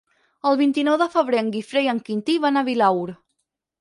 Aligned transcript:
El 0.51 0.55
vint-i-nou 0.61 0.97
de 1.01 1.07
febrer 1.15 1.43
en 1.43 1.51
Guifré 1.57 1.85
i 1.89 1.93
en 1.93 1.99
Quintí 2.09 2.39
van 2.47 2.59
a 2.59 2.65
Vilaür. 2.71 3.07